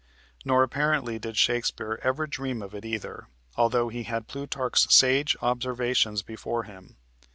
[0.43, 6.23] Nor apparently did Shakespeare ever dream of it either, altho he had Plutarch's sage observations
[6.23, 6.97] before him.